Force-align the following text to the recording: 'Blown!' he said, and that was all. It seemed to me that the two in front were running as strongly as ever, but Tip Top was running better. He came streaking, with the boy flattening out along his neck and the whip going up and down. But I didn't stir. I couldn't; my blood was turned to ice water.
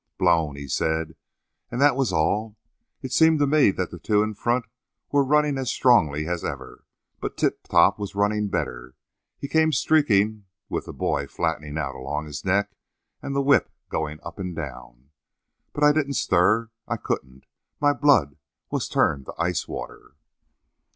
'Blown!' 0.17 0.55
he 0.55 0.67
said, 0.67 1.15
and 1.69 1.79
that 1.79 1.95
was 1.95 2.11
all. 2.11 2.57
It 3.03 3.11
seemed 3.11 3.37
to 3.37 3.45
me 3.45 3.69
that 3.69 3.91
the 3.91 3.99
two 3.99 4.23
in 4.23 4.33
front 4.33 4.65
were 5.11 5.23
running 5.23 5.59
as 5.59 5.69
strongly 5.69 6.27
as 6.27 6.43
ever, 6.43 6.87
but 7.19 7.37
Tip 7.37 7.61
Top 7.67 7.99
was 7.99 8.15
running 8.15 8.47
better. 8.47 8.95
He 9.37 9.47
came 9.47 9.71
streaking, 9.71 10.45
with 10.69 10.85
the 10.87 10.91
boy 10.91 11.27
flattening 11.27 11.77
out 11.77 11.93
along 11.93 12.25
his 12.25 12.43
neck 12.43 12.71
and 13.21 13.35
the 13.35 13.43
whip 13.43 13.69
going 13.89 14.19
up 14.23 14.39
and 14.39 14.55
down. 14.55 15.11
But 15.71 15.83
I 15.83 15.91
didn't 15.91 16.13
stir. 16.15 16.71
I 16.87 16.97
couldn't; 16.97 17.45
my 17.79 17.93
blood 17.93 18.37
was 18.71 18.89
turned 18.89 19.27
to 19.27 19.35
ice 19.37 19.67
water. 19.67 20.15